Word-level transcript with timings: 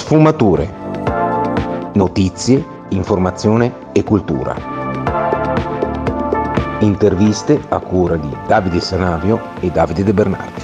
Sfumature. 0.00 0.68
Notizie, 1.92 2.64
informazione 2.88 3.90
e 3.92 4.02
cultura. 4.02 4.56
Interviste 6.80 7.60
a 7.68 7.78
cura 7.80 8.16
di 8.16 8.34
Davide 8.46 8.80
Sanavio 8.80 9.38
e 9.60 9.70
Davide 9.70 10.02
De 10.02 10.14
Bernardi. 10.14 10.59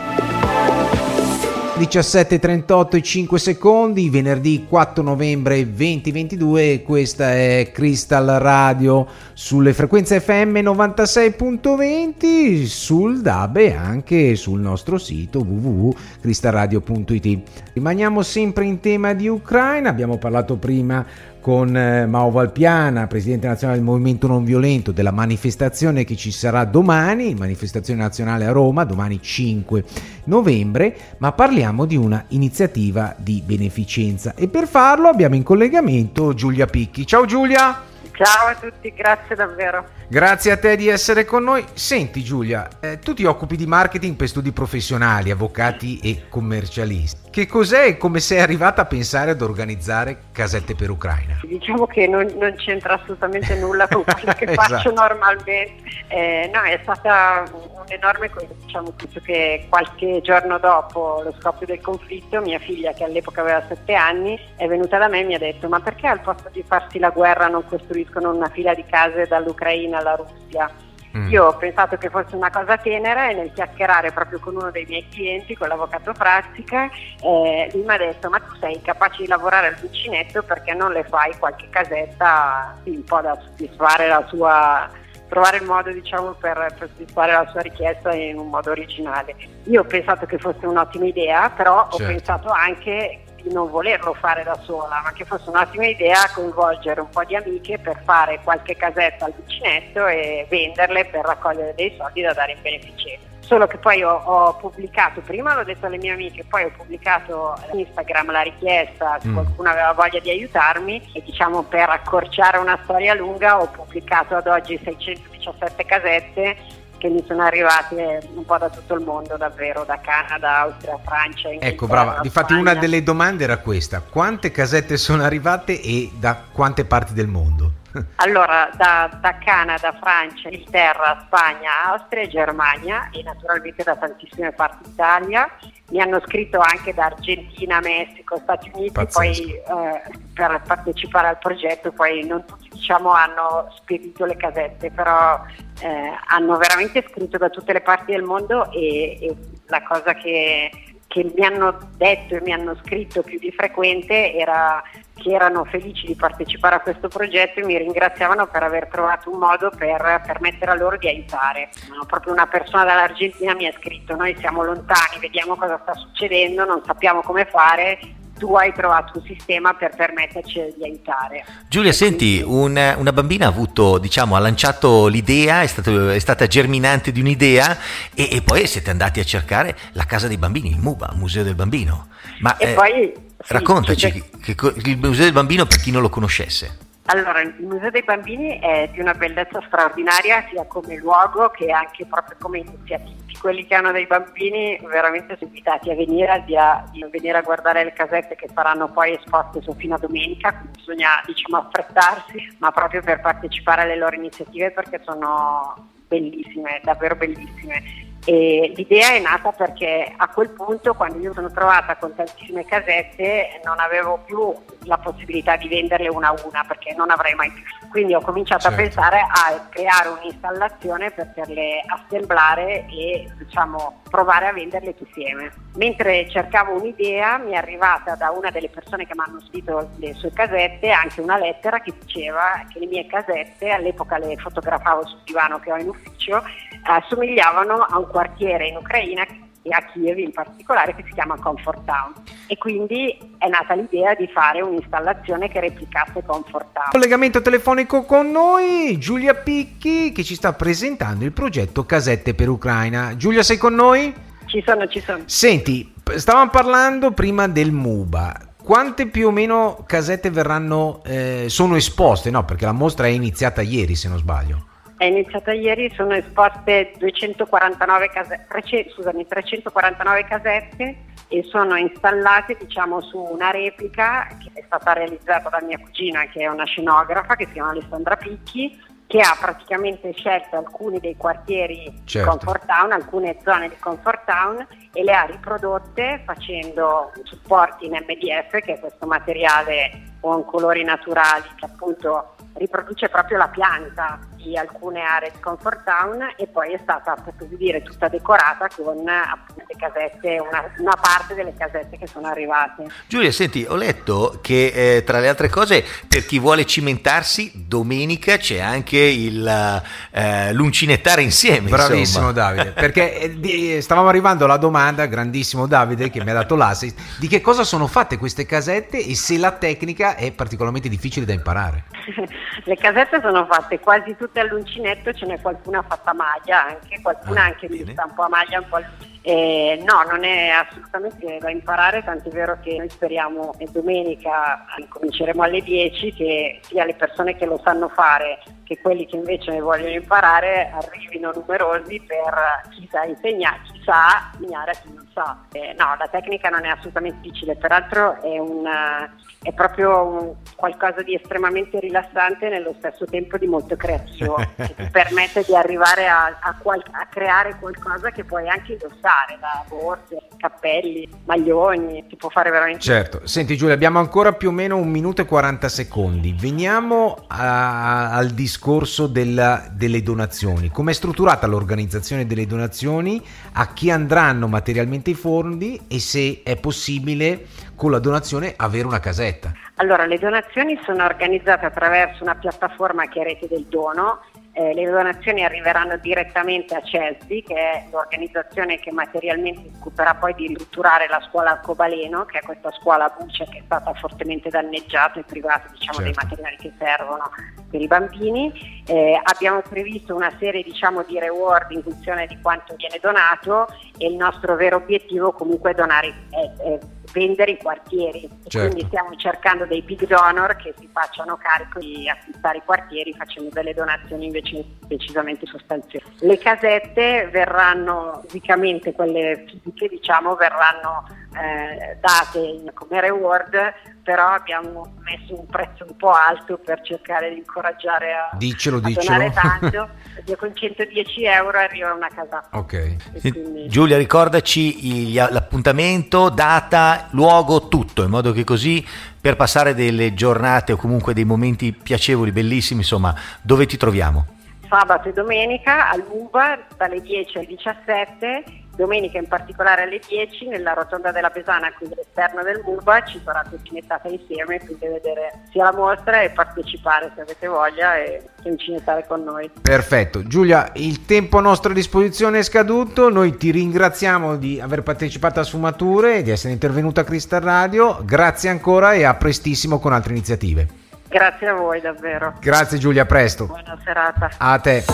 17.38 1.76 2.96
e 2.96 3.02
5 3.02 3.38
secondi, 3.38 4.08
venerdì 4.08 4.64
4 4.66 5.02
novembre 5.02 5.70
2022, 5.70 6.82
questa 6.82 7.34
è 7.34 7.68
Crystal 7.70 8.24
Radio 8.40 9.06
sulle 9.34 9.74
frequenze 9.74 10.20
FM 10.20 10.56
96.20, 10.56 12.64
sul 12.64 13.20
DAB 13.20 13.56
e 13.58 13.74
anche 13.74 14.36
sul 14.36 14.60
nostro 14.60 14.96
sito 14.96 15.40
www.crystalradio.it. 15.40 17.40
Rimaniamo 17.74 18.22
sempre 18.22 18.64
in 18.64 18.80
tema 18.80 19.12
di 19.12 19.28
Ucraina, 19.28 19.90
abbiamo 19.90 20.16
parlato 20.16 20.56
prima 20.56 21.04
con 21.46 21.76
eh, 21.76 22.06
Mao 22.06 22.32
Valpiana, 22.32 23.06
presidente 23.06 23.46
nazionale 23.46 23.78
del 23.78 23.86
Movimento 23.86 24.26
Non 24.26 24.42
Violento, 24.42 24.90
della 24.90 25.12
manifestazione 25.12 26.02
che 26.02 26.16
ci 26.16 26.32
sarà 26.32 26.64
domani, 26.64 27.36
manifestazione 27.36 28.00
nazionale 28.00 28.46
a 28.46 28.50
Roma, 28.50 28.82
domani 28.82 29.22
5 29.22 29.84
novembre, 30.24 30.96
ma 31.18 31.30
parliamo 31.30 31.84
di 31.84 31.94
una 31.94 32.24
iniziativa 32.30 33.14
di 33.16 33.44
beneficenza 33.46 34.34
e 34.34 34.48
per 34.48 34.66
farlo 34.66 35.06
abbiamo 35.06 35.36
in 35.36 35.44
collegamento 35.44 36.34
Giulia 36.34 36.66
Picchi. 36.66 37.06
Ciao 37.06 37.26
Giulia! 37.26 37.80
Ciao 38.10 38.48
a 38.48 38.56
tutti, 38.56 38.92
grazie 38.92 39.36
davvero. 39.36 39.86
Grazie 40.08 40.50
a 40.50 40.56
te 40.56 40.74
di 40.74 40.88
essere 40.88 41.24
con 41.24 41.44
noi. 41.44 41.64
Senti 41.74 42.24
Giulia, 42.24 42.68
eh, 42.80 42.98
tu 42.98 43.14
ti 43.14 43.24
occupi 43.24 43.54
di 43.54 43.66
marketing 43.66 44.16
per 44.16 44.26
studi 44.26 44.50
professionali, 44.50 45.30
avvocati 45.30 46.00
e 46.00 46.24
commercialisti. 46.28 47.25
Che 47.36 47.46
cos'è 47.46 47.84
e 47.84 47.96
come 47.98 48.18
sei 48.18 48.40
arrivata 48.40 48.80
a 48.80 48.86
pensare 48.86 49.32
ad 49.32 49.42
organizzare 49.42 50.28
casette 50.32 50.74
per 50.74 50.88
Ucraina? 50.88 51.38
Diciamo 51.42 51.86
che 51.86 52.06
non, 52.06 52.32
non 52.38 52.54
c'entra 52.54 52.94
assolutamente 52.94 53.54
nulla 53.56 53.86
con 53.86 54.04
quello 54.04 54.32
che 54.32 54.46
esatto. 54.48 54.72
faccio 54.72 54.90
normalmente. 54.90 55.74
Eh, 56.08 56.50
no, 56.50 56.62
è 56.62 56.78
stata 56.80 57.44
un'enorme 57.52 58.30
cosa, 58.30 58.46
diciamo, 58.64 58.94
che 59.22 59.66
qualche 59.68 60.22
giorno 60.22 60.58
dopo 60.58 61.20
lo 61.22 61.34
scoppio 61.38 61.66
del 61.66 61.82
conflitto 61.82 62.40
mia 62.40 62.58
figlia, 62.58 62.94
che 62.94 63.04
all'epoca 63.04 63.42
aveva 63.42 63.62
sette 63.68 63.92
anni, 63.92 64.40
è 64.56 64.66
venuta 64.66 64.96
da 64.96 65.08
me 65.08 65.20
e 65.20 65.24
mi 65.24 65.34
ha 65.34 65.38
detto 65.38 65.68
ma 65.68 65.78
perché 65.80 66.06
al 66.06 66.22
posto 66.22 66.48
di 66.50 66.64
farsi 66.66 66.98
la 66.98 67.10
guerra 67.10 67.48
non 67.48 67.66
costruiscono 67.66 68.34
una 68.34 68.48
fila 68.48 68.72
di 68.72 68.86
case 68.88 69.26
dall'Ucraina 69.26 69.98
alla 69.98 70.14
Russia? 70.14 70.70
Mm. 71.16 71.28
Io 71.30 71.46
ho 71.46 71.56
pensato 71.56 71.96
che 71.96 72.10
fosse 72.10 72.36
una 72.36 72.50
cosa 72.50 72.76
tenera 72.76 73.30
e 73.30 73.34
nel 73.34 73.52
chiacchierare 73.52 74.12
proprio 74.12 74.38
con 74.38 74.56
uno 74.56 74.70
dei 74.70 74.84
miei 74.86 75.08
clienti, 75.08 75.56
con 75.56 75.68
l'avvocato 75.68 76.12
Frazzica, 76.12 76.90
eh, 77.22 77.70
lui 77.72 77.82
mi 77.82 77.94
ha 77.94 77.96
detto 77.96 78.28
ma 78.28 78.38
tu 78.38 78.54
sei 78.60 78.80
capace 78.82 79.22
di 79.22 79.28
lavorare 79.28 79.68
al 79.68 79.76
vicinetto 79.76 80.42
perché 80.42 80.74
non 80.74 80.92
le 80.92 81.04
fai 81.04 81.36
qualche 81.38 81.68
casetta 81.70 82.76
sì, 82.84 82.90
un 82.90 83.04
po' 83.04 83.20
da 83.20 83.38
soddisfare 83.40 84.08
la 84.08 84.24
sua 84.28 84.90
trovare 85.28 85.56
il 85.56 85.64
modo 85.64 85.90
diciamo, 85.90 86.32
per, 86.32 86.54
per 86.78 86.88
soddisfare 86.94 87.32
la 87.32 87.46
sua 87.50 87.60
richiesta 87.60 88.12
in 88.14 88.38
un 88.38 88.48
modo 88.48 88.70
originale. 88.70 89.34
Io 89.64 89.80
ho 89.80 89.84
pensato 89.84 90.26
che 90.26 90.38
fosse 90.38 90.66
un'ottima 90.66 91.06
idea, 91.06 91.50
però 91.50 91.88
certo. 91.90 91.96
ho 91.96 92.06
pensato 92.06 92.48
anche 92.48 93.22
di 93.46 93.52
non 93.52 93.70
volerlo 93.70 94.12
fare 94.14 94.42
da 94.42 94.58
sola, 94.62 95.00
ma 95.04 95.12
che 95.12 95.24
fosse 95.24 95.48
un'ottima 95.48 95.86
idea 95.86 96.28
coinvolgere 96.34 97.00
un 97.00 97.08
po' 97.08 97.24
di 97.24 97.36
amiche 97.36 97.78
per 97.78 98.02
fare 98.04 98.40
qualche 98.42 98.74
casetta 98.76 99.26
al 99.26 99.34
vicinetto 99.36 100.04
e 100.06 100.46
venderle 100.48 101.04
per 101.06 101.24
raccogliere 101.24 101.74
dei 101.76 101.94
soldi 101.96 102.22
da 102.22 102.32
dare 102.32 102.52
in 102.52 102.62
beneficenza. 102.62 103.24
Solo 103.38 103.68
che 103.68 103.78
poi 103.78 104.02
ho, 104.02 104.12
ho, 104.12 104.56
pubblicato, 104.56 105.20
prima 105.20 105.54
l'ho 105.54 105.62
detto 105.62 105.86
alle 105.86 105.98
mie 105.98 106.10
amiche, 106.10 106.44
poi 106.48 106.64
ho 106.64 106.72
pubblicato 106.76 107.54
su 107.68 107.78
Instagram 107.78 108.32
la 108.32 108.40
richiesta 108.40 109.18
se 109.22 109.28
mm. 109.28 109.34
qualcuno 109.34 109.70
aveva 109.70 109.92
voglia 109.92 110.18
di 110.18 110.30
aiutarmi 110.30 111.10
e 111.12 111.22
diciamo 111.22 111.62
per 111.62 111.88
accorciare 111.88 112.58
una 112.58 112.76
storia 112.82 113.14
lunga 113.14 113.60
ho 113.62 113.68
pubblicato 113.68 114.34
ad 114.34 114.48
oggi 114.48 114.76
617 114.82 115.84
casette 115.84 116.56
che 116.98 117.08
mi 117.08 117.22
sono 117.26 117.42
arrivate 117.42 118.28
un 118.34 118.44
po' 118.44 118.58
da 118.58 118.68
tutto 118.68 118.94
il 118.94 119.04
mondo, 119.04 119.36
davvero, 119.36 119.84
da 119.84 119.98
Canada, 120.00 120.58
Austria, 120.58 120.98
Francia. 121.04 121.50
Ecco, 121.50 121.86
brava. 121.86 122.20
Difatti 122.20 122.54
una 122.54 122.74
delle 122.74 123.02
domande 123.02 123.44
era 123.44 123.58
questa, 123.58 124.00
quante 124.00 124.50
casette 124.50 124.96
sono 124.96 125.22
arrivate 125.22 125.80
e 125.80 126.10
da 126.14 126.40
quante 126.52 126.84
parti 126.84 127.12
del 127.12 127.28
mondo? 127.28 127.72
Allora, 128.16 128.70
da, 128.76 129.10
da, 129.20 129.38
Canada, 129.38 129.92
Francia, 130.00 130.48
Inghilterra, 130.48 131.24
Spagna, 131.26 131.86
Austria 131.86 132.22
e 132.22 132.28
Germania 132.28 133.08
e 133.10 133.22
naturalmente 133.22 133.82
da 133.82 133.96
tantissime 133.96 134.52
parti 134.52 134.90
d'Italia. 134.90 135.48
Mi 135.90 136.00
hanno 136.00 136.20
scritto 136.26 136.58
anche 136.58 136.92
da 136.92 137.06
Argentina, 137.06 137.80
Messico, 137.80 138.38
Stati 138.38 138.70
Uniti 138.74 139.06
poi, 139.12 139.52
eh, 139.52 140.02
per 140.34 140.60
partecipare 140.66 141.28
al 141.28 141.38
progetto, 141.38 141.92
poi 141.92 142.26
non 142.26 142.44
tutti 142.44 142.68
diciamo, 142.72 143.10
hanno 143.10 143.72
spedito 143.76 144.24
le 144.24 144.36
casette, 144.36 144.90
però 144.90 145.40
eh, 145.80 146.12
hanno 146.28 146.56
veramente 146.56 147.04
scritto 147.08 147.38
da 147.38 147.48
tutte 147.48 147.72
le 147.72 147.82
parti 147.82 148.12
del 148.12 148.22
mondo 148.22 148.70
e, 148.72 149.18
e 149.20 149.36
la 149.66 149.82
cosa 149.82 150.14
che 150.14 150.70
che 151.06 151.32
mi 151.34 151.44
hanno 151.44 151.78
detto 151.96 152.34
e 152.34 152.40
mi 152.40 152.52
hanno 152.52 152.76
scritto 152.82 153.22
più 153.22 153.38
di 153.38 153.52
frequente 153.52 154.34
era 154.34 154.82
che 155.14 155.32
erano 155.32 155.64
felici 155.64 156.06
di 156.06 156.14
partecipare 156.14 156.74
a 156.74 156.80
questo 156.80 157.08
progetto 157.08 157.60
e 157.60 157.64
mi 157.64 157.76
ringraziavano 157.78 158.46
per 158.48 158.62
aver 158.62 158.88
trovato 158.88 159.30
un 159.30 159.38
modo 159.38 159.70
per 159.70 160.22
permettere 160.26 160.72
a 160.72 160.74
loro 160.74 160.98
di 160.98 161.08
aiutare. 161.08 161.70
Proprio 162.06 162.32
una 162.32 162.46
persona 162.46 162.84
dall'Argentina 162.84 163.54
mi 163.54 163.66
ha 163.66 163.72
scritto 163.72 164.14
noi 164.14 164.36
siamo 164.38 164.62
lontani, 164.62 165.18
vediamo 165.18 165.56
cosa 165.56 165.80
sta 165.82 165.94
succedendo, 165.94 166.64
non 166.66 166.82
sappiamo 166.84 167.22
come 167.22 167.46
fare, 167.46 167.98
tu 168.38 168.54
hai 168.54 168.72
trovato 168.72 169.18
un 169.18 169.24
sistema 169.24 169.74
per 169.74 169.94
permetterci 169.94 170.74
di 170.76 170.84
aiutare. 170.84 171.44
Giulia, 171.68 171.92
senti, 171.92 172.42
una, 172.44 172.96
una 172.96 173.12
bambina 173.12 173.46
ha 173.46 173.48
avuto, 173.48 173.98
diciamo, 173.98 174.36
ha 174.36 174.38
lanciato 174.38 175.06
l'idea, 175.06 175.62
è, 175.62 175.66
stato, 175.66 176.10
è 176.10 176.18
stata 176.18 176.46
germinante 176.46 177.12
di 177.12 177.20
un'idea 177.20 177.76
e, 178.14 178.28
e, 178.30 178.42
poi 178.42 178.66
siete 178.66 178.90
andati 178.90 179.20
a 179.20 179.24
cercare 179.24 179.76
la 179.92 180.04
casa 180.04 180.28
dei 180.28 180.38
bambini, 180.38 180.70
il 180.70 180.78
MUBA, 180.78 181.12
Museo 181.14 181.42
del 181.42 181.54
Bambino. 181.54 182.08
Ma 182.40 182.56
eh, 182.56 182.74
poi, 182.74 183.12
sì, 183.38 183.52
raccontaci, 183.52 184.24
che, 184.42 184.54
che, 184.54 184.72
il 184.84 184.98
Museo 184.98 185.24
del 185.24 185.32
Bambino 185.32 185.66
per 185.66 185.78
chi 185.78 185.90
non 185.90 186.02
lo 186.02 186.08
conoscesse. 186.08 186.84
Allora, 187.08 187.40
il 187.40 187.54
Museo 187.60 187.90
dei 187.90 188.02
Bambini 188.02 188.58
è 188.58 188.90
di 188.92 188.98
una 188.98 189.14
bellezza 189.14 189.62
straordinaria 189.66 190.44
sia 190.50 190.64
come 190.64 190.96
luogo 190.96 191.50
che 191.50 191.70
anche 191.70 192.04
proprio 192.04 192.36
come 192.40 192.58
iniziativa. 192.58 193.14
Quelli 193.46 193.64
che 193.64 193.76
hanno 193.76 193.92
dei 193.92 194.08
bambini 194.08 194.76
veramente 194.88 195.36
sono 195.38 195.50
invitati 195.50 195.88
a 195.88 195.94
venire, 195.94 196.32
a, 196.32 196.84
di 196.90 197.06
venire 197.12 197.38
a 197.38 197.42
guardare 197.42 197.84
le 197.84 197.92
casette 197.92 198.34
che 198.34 198.48
saranno 198.52 198.88
poi 198.88 199.12
esposte 199.12 199.60
fino 199.76 199.94
a 199.94 199.98
domenica, 199.98 200.64
bisogna 200.72 201.22
diciamo, 201.24 201.58
affrettarsi, 201.58 202.56
ma 202.58 202.72
proprio 202.72 203.02
per 203.02 203.20
partecipare 203.20 203.82
alle 203.82 203.94
loro 203.94 204.16
iniziative 204.16 204.72
perché 204.72 205.00
sono 205.04 205.90
bellissime, 206.08 206.80
davvero 206.82 207.14
bellissime 207.14 208.05
e 208.26 208.72
l'idea 208.74 209.12
è 209.12 209.20
nata 209.20 209.52
perché 209.52 210.12
a 210.16 210.26
quel 210.26 210.50
punto, 210.50 210.94
quando 210.94 211.20
io 211.20 211.32
sono 211.32 211.48
trovata 211.48 211.94
con 211.94 212.12
tantissime 212.12 212.64
casette, 212.64 213.60
non 213.64 213.78
avevo 213.78 214.18
più 214.26 214.52
la 214.80 214.98
possibilità 214.98 215.54
di 215.56 215.68
venderle 215.68 216.08
una 216.08 216.30
a 216.30 216.34
una 216.44 216.64
perché 216.66 216.92
non 216.96 217.10
avrei 217.10 217.34
mai 217.34 217.52
più. 217.52 217.62
Quindi 217.88 218.14
ho 218.14 218.20
cominciato 218.20 218.62
certo. 218.62 218.76
a 218.76 218.82
pensare 218.82 219.20
a 219.20 219.68
creare 219.70 220.08
un'installazione 220.08 221.12
per 221.12 221.32
poterle 221.36 221.82
assemblare 221.86 222.86
e 222.86 223.30
diciamo, 223.38 224.02
provare 224.10 224.48
a 224.48 224.52
venderle 224.52 224.94
insieme. 224.98 225.52
Mentre 225.76 226.28
cercavo 226.28 226.72
un'idea, 226.80 227.38
mi 227.38 227.52
è 227.52 227.56
arrivata 227.56 228.16
da 228.16 228.30
una 228.30 228.50
delle 228.50 228.70
persone 228.70 229.06
che 229.06 229.14
mi 229.14 229.22
hanno 229.24 229.40
scritto 229.40 229.90
le 229.98 230.14
sue 230.14 230.32
casette 230.32 230.90
anche 230.90 231.20
una 231.20 231.38
lettera 231.38 231.80
che 231.80 231.92
diceva 232.00 232.64
che 232.72 232.80
le 232.80 232.86
mie 232.86 233.06
casette, 233.06 233.70
all'epoca 233.70 234.18
le 234.18 234.36
fotografavo 234.36 235.06
sul 235.06 235.20
divano 235.24 235.60
che 235.60 235.70
ho 235.70 235.76
in 235.76 235.88
ufficio, 235.88 236.42
assomigliavano 236.82 237.74
a 237.74 237.98
un 237.98 238.08
quartiere 238.16 238.68
in 238.68 238.76
Ucraina 238.76 239.26
e 239.60 239.68
a 239.68 239.84
Kiev 239.92 240.16
in 240.16 240.32
particolare 240.32 240.94
che 240.94 241.02
si 241.06 241.12
chiama 241.12 241.36
Comfort 241.38 241.84
Town 241.84 242.14
e 242.46 242.56
quindi 242.56 243.14
è 243.36 243.46
nata 243.46 243.74
l'idea 243.74 244.14
di 244.14 244.26
fare 244.32 244.62
un'installazione 244.62 245.50
che 245.50 245.60
replicasse 245.60 246.22
Comfort 246.24 246.72
Town. 246.72 246.86
Collegamento 246.92 247.42
telefonico 247.42 248.04
con 248.04 248.30
noi 248.30 248.96
Giulia 248.98 249.34
Picchi 249.34 250.12
che 250.12 250.24
ci 250.24 250.34
sta 250.34 250.54
presentando 250.54 251.26
il 251.26 251.32
progetto 251.32 251.84
Casette 251.84 252.32
per 252.32 252.48
Ucraina. 252.48 253.16
Giulia 253.16 253.42
sei 253.42 253.58
con 253.58 253.74
noi? 253.74 254.14
Ci 254.46 254.62
sono, 254.64 254.86
ci 254.86 255.00
sono. 255.00 255.22
Senti, 255.26 255.92
stavamo 256.14 256.48
parlando 256.48 257.10
prima 257.10 257.48
del 257.48 257.70
MUBA. 257.70 258.54
Quante 258.62 259.08
più 259.08 259.26
o 259.26 259.30
meno 259.30 259.84
casette 259.86 260.30
verranno, 260.30 261.02
eh, 261.04 261.46
sono 261.48 261.76
esposte? 261.76 262.30
No, 262.30 262.46
perché 262.46 262.64
la 262.64 262.72
mostra 262.72 263.06
è 263.06 263.10
iniziata 263.10 263.60
ieri 263.60 263.94
se 263.94 264.08
non 264.08 264.16
sbaglio. 264.16 264.74
È 264.96 265.04
iniziata 265.04 265.52
ieri, 265.52 265.92
sono 265.94 266.14
esposte 266.14 266.92
249 266.96 268.08
case, 268.08 268.46
300, 268.48 268.90
scusami, 268.92 269.26
349 269.26 270.24
casette 270.24 270.96
e 271.28 271.42
sono 271.42 271.76
installate 271.76 272.56
diciamo, 272.58 273.00
su 273.02 273.18
una 273.18 273.50
replica 273.50 274.26
che 274.42 274.50
è 274.54 274.62
stata 274.64 274.92
realizzata 274.92 275.48
da 275.48 275.60
mia 275.62 275.78
cugina 275.78 276.24
che 276.26 276.40
è 276.40 276.46
una 276.46 276.64
scenografa 276.64 277.34
che 277.34 277.46
si 277.46 277.52
chiama 277.52 277.70
Alessandra 277.70 278.16
Picchi 278.16 278.80
che 279.06 279.20
ha 279.20 279.36
praticamente 279.38 280.12
scelto 280.12 280.56
alcuni 280.56 280.98
dei 280.98 281.16
quartieri 281.16 282.02
Certo. 282.04 282.18
di 282.18 282.24
Comfort 282.24 282.66
Town, 282.66 282.92
alcune 282.92 283.36
zone 283.44 283.68
di 283.68 283.76
Comfort 283.78 284.24
Town 284.24 284.66
e 284.92 285.04
le 285.04 285.12
ha 285.12 285.22
riprodotte 285.22 286.22
facendo 286.24 287.12
supporti 287.22 287.86
in 287.86 287.92
MDF, 287.92 288.50
che 288.50 288.74
è 288.74 288.80
questo 288.80 289.06
materiale 289.06 290.14
con 290.20 290.44
colori 290.44 290.82
naturali 290.82 291.48
che 291.54 291.66
appunto 291.66 292.34
riproduce 292.54 293.08
proprio 293.08 293.38
la 293.38 293.48
pianta 293.48 294.18
di 294.46 294.56
alcune 294.56 295.02
aree 295.02 295.32
di 295.32 295.40
Comfort 295.40 295.82
Town 295.82 296.34
e 296.36 296.46
poi 296.46 296.72
è 296.72 296.78
stata 296.80 297.16
per 297.16 297.34
così 297.36 297.56
dire 297.56 297.82
tutta 297.82 298.08
decorata 298.08 298.68
con 298.74 299.06
appunto 299.08 299.64
le 299.66 299.74
casette, 299.76 300.38
una, 300.38 300.70
una 300.78 300.94
parte 300.94 301.34
delle 301.34 301.52
casette 301.56 301.98
che 301.98 302.06
sono 302.06 302.28
arrivate. 302.28 302.86
Giulia, 303.08 303.32
senti, 303.32 303.66
ho 303.68 303.74
letto 303.74 304.38
che 304.40 304.96
eh, 304.96 305.04
tra 305.04 305.18
le 305.18 305.28
altre 305.28 305.48
cose, 305.48 305.84
per 306.06 306.24
chi 306.24 306.38
vuole 306.38 306.64
cimentarsi, 306.64 307.50
domenica 307.66 308.36
c'è 308.36 308.60
anche 308.60 308.98
il 308.98 309.82
eh, 310.10 310.52
l'uncinettare 310.52 311.22
insieme. 311.22 311.68
Bravissimo 311.68 312.28
insomma. 312.28 312.32
Davide, 312.32 312.70
perché 312.78 313.18
eh, 313.18 313.40
di- 313.40 313.82
stavamo 313.82 314.08
arrivando 314.08 314.44
alla 314.44 314.56
domanda, 314.56 315.06
grandissimo 315.06 315.66
Davide 315.66 316.10
che 316.10 316.22
mi 316.22 316.30
ha 316.30 316.34
dato 316.34 316.54
l'assist, 316.54 317.18
di 317.18 317.26
che 317.26 317.40
cosa 317.40 317.64
sono 317.64 317.88
fatte 317.88 318.16
queste 318.16 318.46
casette 318.46 319.04
e 319.04 319.14
se 319.16 319.38
la 319.38 319.50
tecnica 319.52 320.14
è 320.14 320.30
particolarmente 320.30 320.88
difficile 320.88 321.26
da 321.26 321.32
imparare. 321.32 321.84
Le 322.64 322.76
casette 322.76 323.20
sono 323.20 323.46
fatte 323.46 323.78
quasi 323.80 324.16
tutte 324.16 324.35
all'uncinetto, 324.40 325.12
ce 325.12 325.26
n'è 325.26 325.40
qualcuna 325.40 325.82
fatta 325.82 326.10
a 326.10 326.14
maglia, 326.14 326.66
anche 326.66 327.00
qualcuna 327.02 327.42
Ah, 327.42 327.44
anche 327.46 327.66
bene. 327.68 327.94
un 327.96 328.14
po' 328.14 328.22
a 328.22 328.28
maglia, 328.28 328.58
un 328.60 328.68
po' 328.68 328.76
all'uncinetto. 328.76 329.15
Eh, 329.28 329.82
no, 329.84 330.04
non 330.08 330.22
è 330.22 330.50
assolutamente 330.50 331.38
da 331.40 331.50
imparare, 331.50 332.04
tant'è 332.04 332.28
vero 332.28 332.60
che 332.62 332.76
noi 332.76 332.88
speriamo 332.88 333.52
che 333.58 333.66
domenica 333.72 334.64
cominceremo 334.88 335.42
alle 335.42 335.62
10 335.62 336.12
che 336.12 336.60
sia 336.62 336.84
le 336.84 336.94
persone 336.94 337.34
che 337.34 337.44
lo 337.44 337.60
sanno 337.64 337.88
fare 337.88 338.38
che 338.62 338.78
quelli 338.80 339.04
che 339.06 339.16
invece 339.16 339.50
ne 339.52 339.60
vogliono 339.60 339.90
imparare 339.94 340.72
arrivino 340.72 341.32
numerosi 341.32 342.00
per 342.06 342.68
chi 342.70 342.86
sa 342.90 343.04
insegnare, 343.04 343.60
chi 343.72 343.80
sa 343.84 344.30
insegnare 344.34 344.70
a 344.70 344.74
chi 344.74 344.92
non 344.92 345.08
sa. 345.12 345.38
Eh, 345.52 345.74
no, 345.78 345.94
la 345.98 346.08
tecnica 346.08 346.48
non 346.48 346.64
è 346.64 346.68
assolutamente 346.68 347.18
difficile, 347.22 347.54
peraltro 347.56 348.20
è, 348.22 348.38
una- 348.38 349.08
è 349.40 349.52
proprio 349.52 350.02
un- 350.04 350.34
qualcosa 350.56 351.02
di 351.02 351.14
estremamente 351.14 351.78
rilassante 351.78 352.46
e 352.46 352.50
nello 352.50 352.74
stesso 352.78 353.04
tempo 353.06 353.38
di 353.38 353.46
molto 353.46 353.76
creativo, 353.76 354.34
che 354.56 354.74
ti 354.74 354.88
permette 354.90 355.44
di 355.46 355.54
arrivare 355.54 356.08
a, 356.08 356.36
a 356.40 356.56
qual- 356.60 356.82
a 356.90 357.06
creare 357.08 357.56
qualcosa 357.60 358.10
che 358.10 358.24
puoi 358.24 358.48
anche 358.48 358.72
indossare, 358.72 359.04
da 359.40 359.64
borse, 359.68 360.28
cappelli, 360.36 361.08
maglioni, 361.24 362.04
si 362.08 362.16
può 362.16 362.28
fare 362.28 362.50
veramente 362.50 362.80
Certo, 362.80 363.26
senti 363.26 363.56
Giulia, 363.56 363.74
abbiamo 363.74 363.98
ancora 363.98 364.32
più 364.32 364.48
o 364.48 364.52
meno 364.52 364.76
un 364.76 364.88
minuto 364.88 365.22
e 365.22 365.24
40 365.24 365.68
secondi. 365.68 366.34
Veniamo 366.38 367.24
a- 367.28 368.12
al 368.12 368.30
discorso 368.30 369.06
della- 369.06 369.66
delle 369.72 370.02
donazioni. 370.02 370.70
Com'è 370.70 370.92
strutturata 370.92 371.46
l'organizzazione 371.46 372.26
delle 372.26 372.46
donazioni? 372.46 373.22
A 373.54 373.72
chi 373.72 373.90
andranno 373.90 374.48
materialmente 374.48 375.10
i 375.10 375.14
fondi 375.14 375.80
e 375.88 375.98
se 375.98 376.42
è 376.44 376.56
possibile 376.56 377.46
con 377.74 377.90
la 377.90 377.98
donazione 377.98 378.54
avere 378.56 378.86
una 378.86 379.00
casetta? 379.00 379.52
Allora, 379.76 380.06
le 380.06 380.18
donazioni 380.18 380.78
sono 380.84 381.04
organizzate 381.04 381.66
attraverso 381.66 382.22
una 382.22 382.34
piattaforma 382.34 383.06
che 383.08 383.20
è 383.20 383.24
Rete 383.24 383.46
del 383.48 383.66
Dono. 383.68 384.20
Eh, 384.58 384.72
le 384.72 384.86
donazioni 384.90 385.44
arriveranno 385.44 385.98
direttamente 385.98 386.74
a 386.74 386.80
CESBI, 386.80 387.42
che 387.42 387.54
è 387.54 387.84
l'organizzazione 387.90 388.78
che 388.78 388.90
materialmente 388.90 389.60
si 389.60 389.72
occuperà 389.76 390.14
poi 390.14 390.32
di 390.32 390.46
ristrutturare 390.46 391.06
la 391.08 391.20
scuola 391.28 391.50
Arcobaleno, 391.50 392.24
che 392.24 392.38
è 392.38 392.42
questa 392.42 392.70
scuola 392.72 393.04
a 393.04 393.14
buccia 393.18 393.44
che 393.44 393.58
è 393.58 393.62
stata 393.66 393.92
fortemente 393.92 394.48
danneggiata 394.48 395.20
e 395.20 395.24
privata 395.24 395.68
diciamo, 395.70 395.98
dei 395.98 396.14
Certo. 396.14 396.26
materiali 396.26 396.56
che 396.56 396.72
servono 396.78 397.30
per 397.70 397.80
i 397.82 397.86
bambini. 397.86 398.82
Eh, 398.86 399.20
abbiamo 399.22 399.60
previsto 399.60 400.14
una 400.14 400.32
serie 400.38 400.62
diciamo, 400.62 401.02
di 401.02 401.18
reward 401.18 401.72
in 401.72 401.82
funzione 401.82 402.26
di 402.26 402.40
quanto 402.40 402.74
viene 402.76 402.98
donato 402.98 403.66
e 403.98 404.06
il 404.06 404.14
nostro 404.16 404.56
vero 404.56 404.76
obiettivo 404.76 405.32
comunque 405.32 405.72
è 405.72 405.74
donare, 405.74 406.14
è- 406.30 406.62
è 406.62 406.78
vendere 407.12 407.52
i 407.52 407.56
quartieri. 407.58 408.28
Certo. 408.46 408.68
Quindi 408.68 408.86
stiamo 408.86 409.14
cercando 409.16 409.66
dei 409.66 409.82
big 409.82 410.06
donor 410.06 410.56
che 410.56 410.74
si 410.78 410.88
facciano 410.92 411.36
carico 411.36 411.78
di 411.78 412.08
acquistare 412.08 412.58
i 412.58 412.62
quartieri 412.64 413.14
facendo 413.14 413.50
delle 413.50 413.74
donazioni 413.74 414.26
invece 414.26 414.64
decisamente 414.86 415.46
sostanziose. 415.46 416.06
Le 416.20 416.38
casette 416.38 417.28
verranno 417.30 418.22
fisicamente, 418.26 418.92
quelle 418.92 419.44
fisiche 419.46 419.88
diciamo, 419.88 420.34
verranno 420.34 421.04
eh, 421.36 421.96
date 422.00 422.38
in- 422.38 422.70
come 422.74 423.00
reward, 423.00 423.56
però 424.02 424.28
abbiamo 424.28 424.94
messo 425.00 425.38
un 425.38 425.46
prezzo 425.46 425.84
un 425.88 425.96
po' 425.96 426.10
alto 426.12 426.58
per 426.58 426.80
cercare 426.82 427.30
di 427.30 427.38
incoraggiare 427.38 428.12
a, 428.12 428.36
Diccelo, 428.36 428.78
a 428.78 428.80
donare 428.90 429.30
tanto. 429.34 429.88
Perché 430.14 430.36
con 430.36 430.54
110 430.54 431.24
euro 431.24 431.58
arriva 431.58 431.92
una 431.92 432.08
casa. 432.08 432.44
Ok. 432.52 432.96
Sì, 433.18 433.32
quindi- 433.32 433.68
Giulia, 433.68 433.96
ricordaci 433.96 434.76
gli- 434.76 435.14
l'appuntamento, 435.16 436.28
data, 436.30 437.08
luogo, 437.10 437.68
tutto, 437.68 438.02
in 438.02 438.10
modo 438.10 438.32
che 438.32 438.44
così 438.44 438.84
per 439.20 439.36
passare 439.36 439.74
delle 439.74 440.14
giornate 440.14 440.72
o 440.72 440.76
comunque 440.76 441.12
dei 441.14 441.24
momenti 441.24 441.72
piacevoli, 441.72 442.30
bellissimi, 442.32 442.80
insomma, 442.80 443.14
dove 443.42 443.66
ti 443.66 443.76
troviamo? 443.76 444.26
sabato 444.68 445.08
e 445.08 445.12
domenica 445.12 445.88
al 445.90 446.04
MUBA 446.12 446.58
dalle 446.76 447.00
10 447.00 447.38
alle 447.38 447.46
17, 447.46 448.44
domenica 448.76 449.18
in 449.18 449.26
particolare 449.26 449.82
alle 449.82 450.00
10 450.06 450.48
nella 450.48 450.74
rotonda 450.74 451.10
della 451.10 451.30
Pesana, 451.30 451.72
quindi 451.76 451.94
all'esterno 451.94 452.42
del 452.42 452.62
MUBA, 452.64 453.04
ci 453.04 453.20
sarà 453.24 453.44
cucinettata 453.48 454.08
insieme, 454.08 454.58
quindi 454.60 454.86
vedere 454.86 455.40
sia 455.50 455.64
la 455.64 455.72
mostra 455.72 456.20
e 456.20 456.30
partecipare 456.30 457.10
se 457.14 457.22
avete 457.22 457.46
voglia 457.48 457.96
e 457.96 458.22
cucinettare 458.42 459.06
con 459.08 459.24
noi. 459.24 459.50
Perfetto, 459.60 460.22
Giulia, 460.22 460.70
il 460.74 461.04
tempo 461.04 461.38
a 461.38 461.40
nostra 461.40 461.72
disposizione 461.72 462.38
è 462.38 462.42
scaduto, 462.42 463.08
noi 463.08 463.36
ti 463.36 463.50
ringraziamo 463.50 464.36
di 464.36 464.60
aver 464.60 464.82
partecipato 464.82 465.40
a 465.40 465.44
Sfumature 465.44 466.18
e 466.18 466.22
di 466.22 466.30
essere 466.30 466.52
intervenuta 466.52 467.00
a 467.00 467.04
Crystal 467.04 467.40
Radio, 467.40 467.98
grazie 468.04 468.50
ancora 468.50 468.92
e 468.92 469.04
a 469.04 469.14
prestissimo 469.14 469.78
con 469.78 469.92
altre 469.92 470.12
iniziative. 470.12 470.84
Grazie 471.08 471.48
a 471.48 471.54
voi 471.54 471.80
davvero. 471.80 472.34
Grazie 472.40 472.78
Giulia, 472.78 473.02
a 473.02 473.06
presto. 473.06 473.46
Buona 473.46 473.78
serata. 473.82 474.30
A 474.38 474.58
te. 474.58 474.84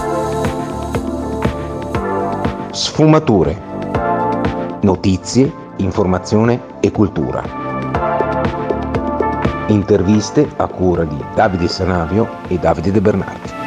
Sfumature. 2.73 3.72
Notizie, 4.83 5.53
informazione 5.77 6.81
e 6.81 6.91
cultura. 6.91 7.45
Interviste 9.69 10.49
a 10.57 10.67
cura 10.67 11.05
di 11.05 11.17
Davide 11.37 11.69
Sanavio 11.69 12.29
e 12.49 12.59
Davide 12.59 12.91
De 12.91 13.01
Bernardi. 13.01 13.62